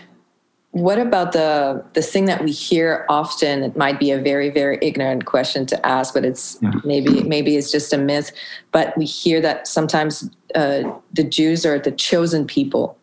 [0.71, 3.63] what about the the thing that we hear often?
[3.63, 6.71] It might be a very very ignorant question to ask, but it's yeah.
[6.84, 8.32] maybe maybe it's just a myth.
[8.71, 12.97] But we hear that sometimes uh, the Jews are the chosen people.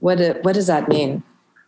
[0.00, 1.22] What what does that mean?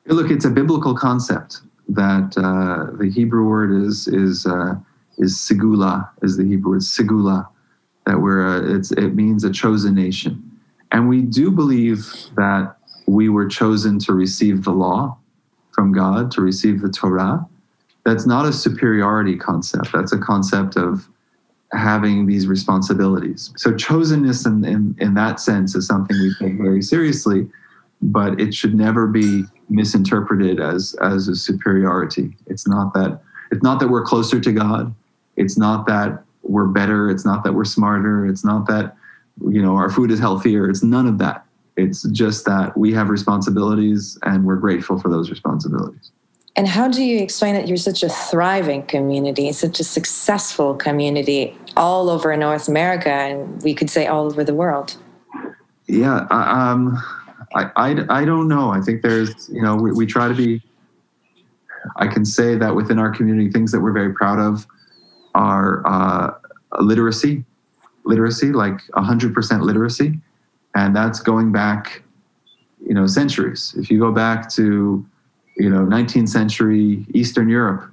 [0.06, 4.74] Look, it's a biblical concept that uh, the Hebrew word is is uh,
[5.16, 7.48] is segula, is the Hebrew word segula,
[8.04, 10.60] that we're a, it's, it means a chosen nation,
[10.92, 15.16] and we do believe that we were chosen to receive the law
[15.72, 17.46] from God, to receive the Torah.
[18.04, 19.92] That's not a superiority concept.
[19.92, 21.08] That's a concept of
[21.72, 23.52] having these responsibilities.
[23.56, 27.48] So chosenness in, in, in that sense is something we take very seriously,
[28.00, 32.36] but it should never be misinterpreted as as a superiority.
[32.46, 34.94] It's not that it's not that we're closer to God.
[35.36, 37.10] It's not that we're better.
[37.10, 38.26] It's not that we're smarter.
[38.26, 38.96] It's not that
[39.40, 40.68] you know our food is healthier.
[40.68, 41.43] It's none of that.
[41.76, 46.12] It's just that we have responsibilities and we're grateful for those responsibilities.
[46.56, 51.56] And how do you explain that you're such a thriving community, such a successful community
[51.76, 54.96] all over North America, and we could say all over the world?
[55.86, 57.02] Yeah, um,
[57.54, 58.70] I, I, I don't know.
[58.70, 60.62] I think there's, you know, we, we try to be,
[61.96, 64.64] I can say that within our community, things that we're very proud of
[65.34, 66.34] are uh,
[66.80, 67.44] literacy,
[68.04, 70.20] literacy, like 100% literacy.
[70.74, 72.02] And that's going back,
[72.86, 73.74] you know, centuries.
[73.78, 75.06] If you go back to,
[75.56, 77.90] you know, 19th century Eastern Europe,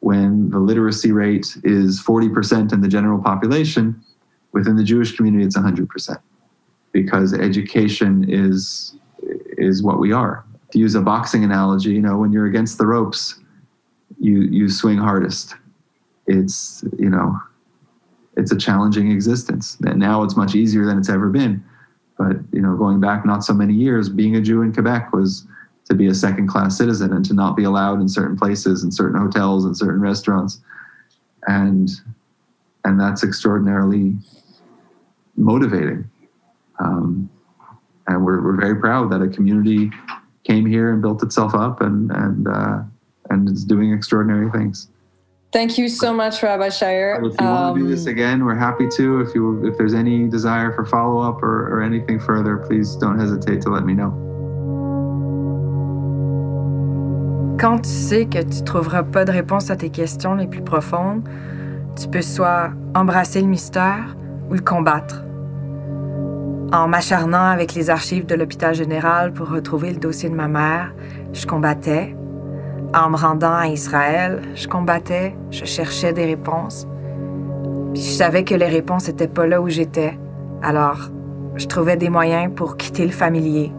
[0.00, 4.00] when the literacy rate is 40% in the general population,
[4.52, 6.18] within the Jewish community, it's 100%
[6.92, 8.96] because education is,
[9.58, 10.44] is what we are.
[10.72, 13.40] To use a boxing analogy, you know, when you're against the ropes,
[14.18, 15.54] you, you swing hardest.
[16.26, 17.38] It's, you know,
[18.36, 19.76] it's a challenging existence.
[19.84, 21.64] And now it's much easier than it's ever been.
[22.18, 25.46] But, you know, going back not so many years, being a Jew in Quebec was
[25.86, 28.92] to be a second class citizen and to not be allowed in certain places and
[28.92, 30.60] certain hotels and certain restaurants.
[31.46, 31.90] And
[32.84, 34.14] and that's extraordinarily
[35.36, 36.08] motivating.
[36.78, 37.28] Um,
[38.06, 39.90] and we're, we're very proud that a community
[40.44, 42.82] came here and built itself up and and uh,
[43.30, 44.88] and is doing extraordinary things
[45.52, 47.20] Thank you so much, Rabbi Shire.
[47.24, 49.20] If you um, want to do this um, again, we're happy to.
[49.20, 53.18] If you if there's any desire for follow up or, or anything further, please don't
[53.18, 54.12] hesitate to let me know.
[57.58, 61.26] Quand tu sais que tu trouveras pas de réponse à tes questions les plus profondes,
[61.98, 64.14] tu peux soit embrasser le mystère
[64.50, 65.22] ou le combattre.
[66.72, 70.92] En m'acharnant avec les archives de l'hôpital général pour retrouver le dossier de ma mère,
[71.32, 72.14] je combattais.
[72.94, 76.86] En me rendant à Israël, je combattais, je cherchais des réponses.
[77.92, 80.18] Puis je savais que les réponses n'étaient pas là où j'étais.
[80.62, 81.10] Alors,
[81.56, 83.72] je trouvais des moyens pour quitter le familier.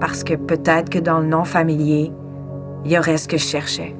[0.00, 2.12] Parce que peut-être que dans le non familier,
[2.84, 3.96] il y aurait ce que je cherchais.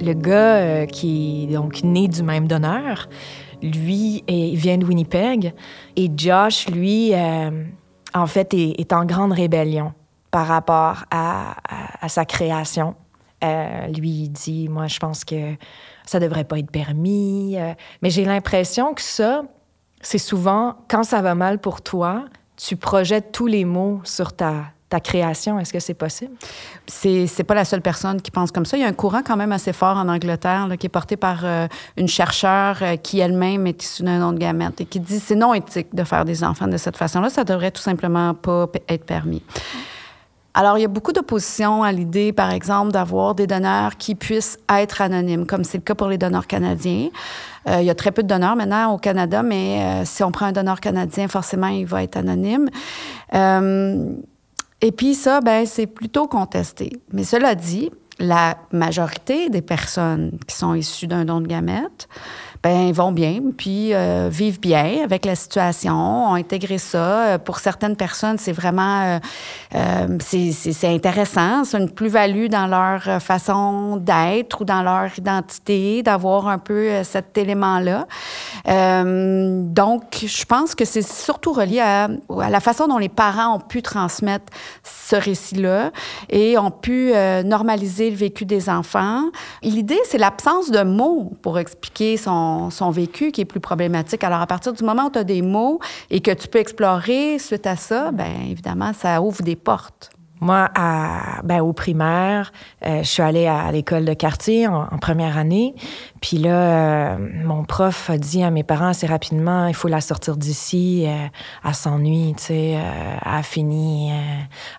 [0.00, 3.08] Le gars euh, qui est donc né du même donneur,
[3.62, 5.54] lui, il vient de Winnipeg.
[5.96, 7.50] Et Josh, lui, euh,
[8.14, 9.92] en fait, est, en grande rébellion
[10.30, 11.56] par rapport à,
[12.08, 12.94] sa création.
[13.42, 15.54] Euh, lui, il dit, moi, je pense que
[16.06, 17.56] ça devrait pas être permis.
[18.02, 19.42] mais j'ai l'impression que ça,
[20.00, 22.24] c'est souvent, quand ça va mal pour toi,
[22.56, 25.58] tu projettes tous les mots sur ta, ta création.
[25.58, 26.34] Est-ce que c'est possible?
[26.86, 28.76] C'est, c'est pas la seule personne qui pense comme ça.
[28.76, 31.44] Il y a un courant quand même assez fort en Angleterre qui est porté par
[31.44, 35.20] euh, une chercheure euh, qui elle-même est issue d'un nom de gamète et qui dit
[35.20, 37.30] c'est non éthique de faire des enfants de cette façon-là.
[37.30, 39.42] Ça devrait tout simplement pas être permis.
[40.52, 44.58] Alors, il y a beaucoup d'opposition à l'idée, par exemple, d'avoir des donneurs qui puissent
[44.68, 47.08] être anonymes, comme c'est le cas pour les donneurs canadiens.
[47.68, 50.46] Euh, il y a très peu de donneurs maintenant au Canada, mais si on prend
[50.46, 52.68] un donneur canadien, forcément, il va être anonyme.
[54.82, 56.92] Et puis ça, ben, c'est plutôt contesté.
[57.12, 62.08] Mais cela dit, la majorité des personnes qui sont issues d'un don de gamètes
[62.62, 66.98] ben vont bien, puis euh, vivent bien avec la situation, ont intégré ça.
[66.98, 69.18] Euh, pour certaines personnes, c'est vraiment
[69.74, 76.48] euh, c'est intéressant, c'est une plus-value dans leur façon d'être ou dans leur identité, d'avoir
[76.48, 78.06] un peu cet élément-là.
[78.66, 83.60] donc, je pense que c'est surtout relié à, à, la façon dont les parents ont
[83.60, 85.92] pu transmettre ce récit-là
[86.28, 87.12] et ont pu
[87.44, 89.22] normaliser le vécu des enfants.
[89.62, 94.24] L'idée, c'est l'absence de mots pour expliquer son son, vécu qui est plus problématique.
[94.24, 97.38] Alors, à partir du moment où tu as des mots et que tu peux explorer
[97.38, 100.10] suite à ça, bien évidemment, ça ouvre des portes.
[100.40, 100.70] Moi,
[101.44, 102.50] ben, au primaire,
[102.86, 105.74] euh, je suis allée à l'école de quartier en, première année.
[106.22, 110.00] Puis là, euh, mon prof a dit à mes parents assez rapidement, il faut la
[110.00, 111.04] sortir d'ici.
[111.06, 111.26] Euh,
[111.62, 114.12] elle s'ennuie, tu sais, elle a fini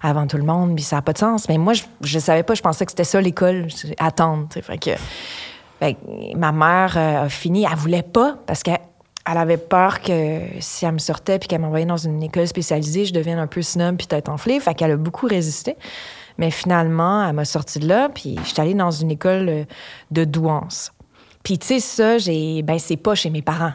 [0.01, 0.73] avant tout le monde.
[0.75, 1.47] Puis ça n'a pas de sens.
[1.47, 3.67] Mais moi, je, je savais pas, je pensais que c'était ça l'école,
[3.99, 4.47] attendre.
[4.49, 4.91] Fait que
[6.35, 8.79] ma mère euh, a fini, elle voulait pas parce qu'elle
[9.25, 13.13] avait peur que si elle me sortait puis qu'elle m'envoyait dans une école spécialisée, je
[13.13, 14.59] devienne un peu snob puis tête enflée.
[14.59, 15.77] Fait qu'elle a beaucoup résisté.
[16.37, 19.63] Mais finalement, elle m'a sorti de là puis je suis allée dans une école euh,
[20.11, 20.91] de douance.
[21.43, 23.73] Puis tu sais, ça, j'ai, ben c'est pas chez mes parents.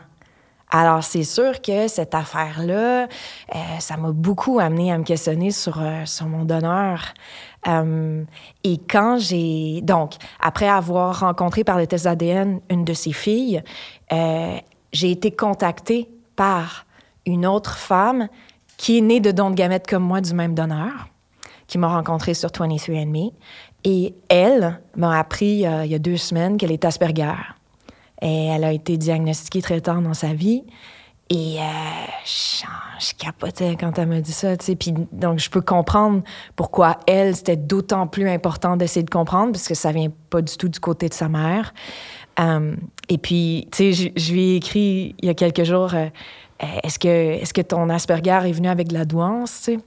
[0.71, 5.81] Alors, c'est sûr que cette affaire-là, euh, ça m'a beaucoup amené à me questionner sur,
[6.05, 7.15] sur mon donneur.
[7.69, 8.25] Euh,
[8.65, 9.81] et quand j'ai...
[9.83, 13.63] Donc, après avoir rencontré par le test ADN une de ses filles,
[14.13, 14.57] euh,
[14.93, 16.87] j'ai été contactée par
[17.27, 18.29] une autre femme
[18.77, 21.09] qui est née de dons de gamètes comme moi du même donneur,
[21.67, 23.33] qui m'a rencontrée sur 23andMe.
[23.85, 27.35] Et elle m'a appris euh, il y a deux semaines qu'elle est Asperger.
[28.23, 30.65] Et elle a été diagnostiquée très tard dans sa vie.
[31.29, 31.63] Et euh,
[32.25, 34.77] je, capotais quand elle m'a dit ça, tu.
[34.77, 36.23] Puis donc, je peux comprendre
[36.55, 40.57] pourquoi elle, c'était d'autant plus important d'essayer de comprendre, parce que ça vient pas du
[40.57, 41.75] tout du côté de sa mère.
[42.39, 42.77] Euh,
[43.09, 46.07] et puis, tu sais, je, lui ai écrit il y a quelques jours, euh,
[46.85, 49.81] est-ce que, est que ton Asperger est venu avec de la douance, tu?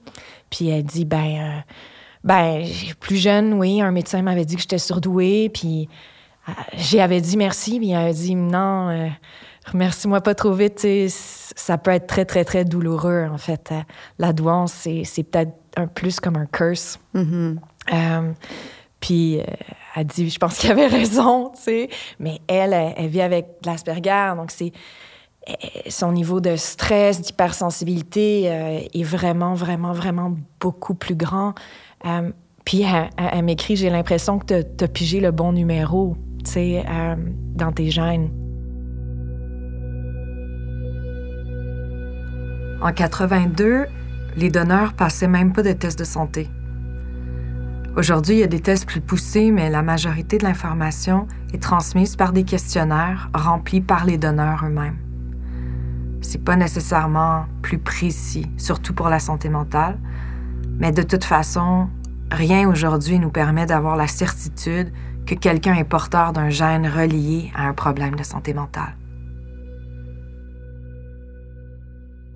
[0.50, 1.64] Puis elle dit, ben,
[2.22, 2.66] ben,
[2.98, 5.88] plus jeune, oui, un médecin m'avait dit que j'étais surdouée, puis
[6.74, 9.10] j'avais dit merci, puis elle a dit, non
[9.66, 13.70] remercie-moi pas trop vite, ça peut être très, très, très douloureux, en fait.
[13.72, 13.80] Euh,
[14.18, 16.98] la douance, c'est peut-être un plus comme un curse.
[17.14, 17.56] Mm-hmm.
[17.92, 18.32] Euh,
[19.00, 19.44] Puis euh,
[19.96, 21.88] elle dit, je pense qu'elle avait raison, tu sais.
[22.18, 24.72] Mais elle, elle, vit avec l'Asperger, donc c'est
[25.88, 31.54] son niveau de stress, d'hypersensibilité est vraiment, vraiment, vraiment beaucoup plus grand.
[32.64, 36.84] puis elle, m'écrit, j'ai l'impression que tu as pigé le bon numéro, tu sais,
[37.56, 38.30] dans tes gènes.
[42.82, 43.86] En 82,
[44.36, 46.48] les donneurs passaient même pas de tests de santé.
[47.94, 52.16] Aujourd'hui, il y a des tests plus poussés, mais la majorité de l'information est transmise
[52.16, 54.96] par des questionnaires remplis par les donneurs eux-mêmes.
[56.22, 59.98] C'est pas nécessairement plus précis, surtout pour la santé mentale,
[60.78, 61.88] mais de toute façon,
[62.30, 64.90] rien aujourd'hui nous permet d'avoir la certitude
[65.26, 68.94] que quelqu'un est porteur d'un gène relié à un problème de santé mentale.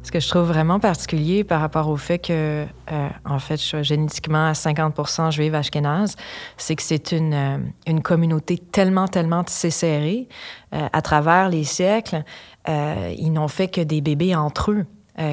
[0.04, 3.62] Ce que je trouve vraiment particulier par rapport au fait que, euh, en fait, je
[3.62, 6.14] suis génétiquement à 50 juive ashkénaze,
[6.58, 10.28] c'est que c'est une, euh, une communauté tellement, tellement tissée serrée.
[10.74, 12.22] Euh, à travers les siècles,
[12.66, 14.86] ils n'ont fait que des bébés entre eux.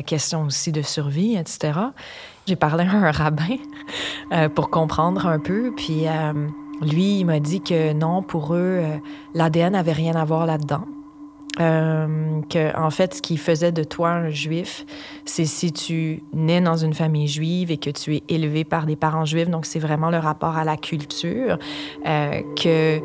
[0.06, 1.80] question aussi de survie, etc.
[2.46, 3.58] J'ai parlé à un rabbin
[4.54, 6.06] pour comprendre un peu, puis
[6.82, 8.84] lui, il m'a dit que non, pour eux,
[9.34, 10.86] l'ADN n'avait rien à voir là-dedans.
[11.60, 14.86] Euh, que en fait, ce qui faisait de toi un juif,
[15.26, 18.96] c'est si tu nais dans une famille juive et que tu es élevé par des
[18.96, 19.50] parents juifs.
[19.50, 21.58] Donc, c'est vraiment le rapport à la culture,
[22.06, 23.02] euh, que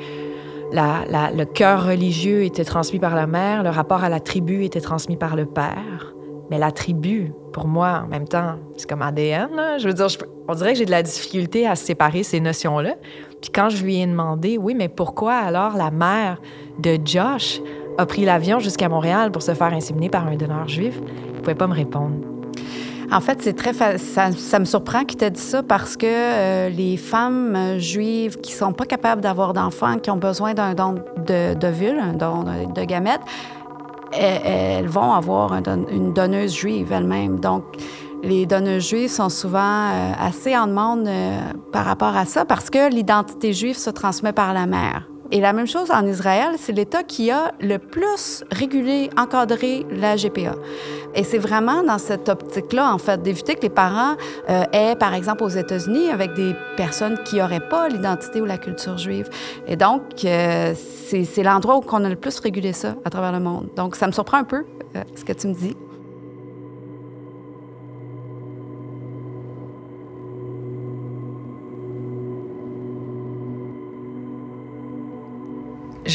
[0.73, 5.17] le cœur religieux était transmis par la mère, le rapport à la tribu était transmis
[5.17, 6.15] par le père.
[6.49, 9.79] Mais la tribu, pour moi, en même temps, c'est comme ADN.
[9.79, 10.07] Je veux dire,
[10.47, 12.95] on dirait que j'ai de la difficulté à séparer ces notions-là.
[13.41, 16.41] Puis quand je lui ai demandé, oui, mais pourquoi alors la mère
[16.79, 17.61] de Josh
[17.99, 21.41] a pris l'avion jusqu'à Montréal pour se faire inséminer par un donneur juif, il ne
[21.41, 22.17] pouvait pas me répondre.
[23.13, 26.97] En fait, c'est très ça, me surprend qu'il t'ait dit ça parce que euh, les
[26.97, 31.55] femmes euh, juives qui sont pas capables d'avoir d'enfants, qui ont besoin d'un don de
[32.01, 32.45] un don
[32.75, 33.21] de, gamètes,
[34.13, 35.53] elles, vont avoir
[35.91, 37.39] une donneuse juive elle-même.
[37.39, 37.65] Donc,
[38.25, 41.09] les donneuses juives sont souvent euh, assez en demande
[41.71, 45.07] par rapport à ça parce que l'identité juive se transmet par la mère.
[45.33, 50.17] Et la même chose en Israël, c'est l'État qui a le plus régulé, encadré la
[50.17, 50.55] GPA.
[51.15, 54.17] Et c'est vraiment dans cette optique-là, en fait, d'éviter que les parents
[54.49, 58.59] euh, aient, par exemple, aux États-Unis, avec des personnes qui n'auraient pas l'identité ou la
[58.59, 59.29] culture juive.
[59.67, 63.41] Et donc, euh, c'est l'endroit où on a le plus régulé ça à travers le
[63.41, 63.69] monde.
[63.77, 64.65] Donc, ça me surprend un peu,
[64.95, 65.77] euh, ce que tu me dis.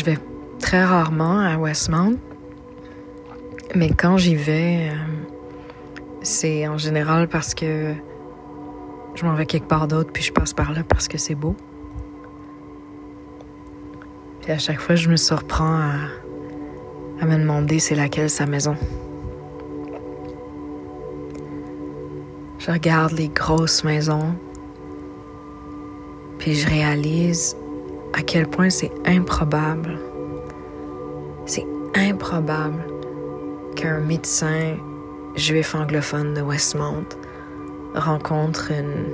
[0.01, 0.17] Je vais
[0.57, 2.17] très rarement à Westmount,
[3.75, 4.95] mais quand j'y vais, euh,
[6.23, 7.93] c'est en général parce que
[9.13, 11.55] je m'en vais quelque part d'autre, puis je passe par là parce que c'est beau.
[14.41, 15.93] Puis à chaque fois, je me surprends à,
[17.21, 18.75] à me demander c'est laquelle sa maison.
[22.57, 24.33] Je regarde les grosses maisons,
[26.39, 27.55] puis je réalise
[28.13, 29.99] à quel point c'est improbable,
[31.45, 32.83] c'est improbable
[33.75, 34.75] qu'un médecin
[35.35, 37.05] juif anglophone de Westmount
[37.95, 39.05] rencontre une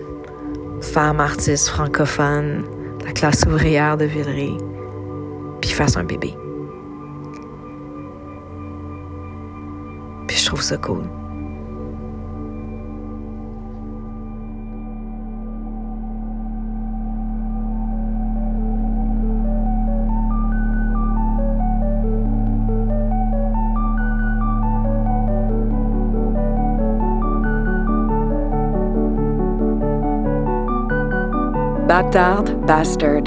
[0.81, 2.63] femme artiste francophone
[2.99, 4.57] de la classe ouvrière de Villeray,
[5.61, 6.35] puis fasse un bébé.
[10.27, 11.03] Puis je trouve ça cool.
[31.97, 33.23] Bâtard, Bastard.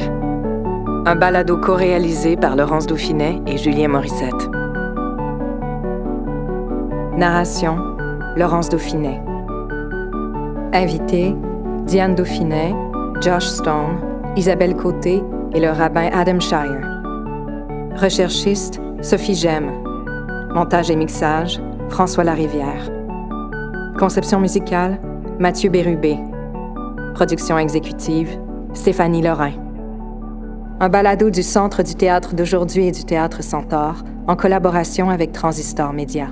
[1.04, 4.48] Un balado co-réalisé par Laurence Dauphinet et Julien Morissette.
[7.16, 7.78] Narration
[8.36, 9.20] Laurence Dauphinet.
[10.72, 11.34] Invité
[11.86, 12.72] Diane Dauphinet,
[13.20, 13.98] Josh Stone,
[14.36, 15.20] Isabelle Côté
[15.52, 17.02] et le rabbin Adam Shire.
[17.96, 19.72] Recherchiste Sophie Gemme.
[20.54, 22.88] Montage et mixage François Larivière.
[23.98, 25.00] Conception musicale
[25.40, 26.20] Mathieu Bérubé.
[27.14, 28.38] Production exécutive
[28.72, 29.52] Stéphanie Lorrain.
[30.78, 35.92] Un balado du Centre du théâtre d'aujourd'hui et du théâtre Centaure en collaboration avec Transistor
[35.92, 36.28] Média.